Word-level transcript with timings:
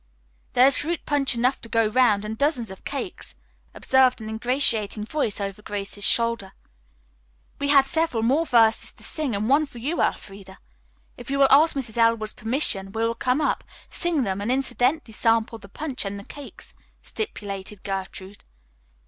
"There 0.53 0.65
is 0.65 0.79
fruit 0.79 1.05
punch 1.05 1.35
enough 1.35 1.61
to 1.61 1.69
go 1.69 1.85
round, 1.85 2.25
and 2.25 2.35
dozens 2.35 2.71
of 2.71 2.83
cakes," 2.83 3.35
observed 3.75 4.19
an 4.19 4.29
ingratiating 4.29 5.05
voice 5.05 5.39
over 5.39 5.61
Grace's 5.61 6.03
shoulder. 6.03 6.53
"We 7.59 7.67
had 7.67 7.85
several 7.85 8.23
more 8.23 8.47
verses 8.47 8.91
to 8.93 9.03
sing, 9.03 9.35
and 9.35 9.47
one 9.47 9.67
for 9.67 9.77
you, 9.77 10.01
Elfreda. 10.01 10.57
If 11.17 11.29
you 11.29 11.37
will 11.37 11.51
ask 11.51 11.75
Mrs. 11.75 11.97
Elwood's 11.97 12.33
permission, 12.33 12.91
we 12.93 13.03
will 13.03 13.13
come 13.13 13.41
up, 13.41 13.63
sing 13.91 14.23
them 14.23 14.41
and 14.41 14.51
incidentally 14.51 15.13
sample 15.13 15.59
the 15.59 15.69
punch 15.69 16.03
and 16.03 16.17
the 16.17 16.23
cakes," 16.23 16.73
stipulated 17.03 17.83
Gertrude. 17.83 18.43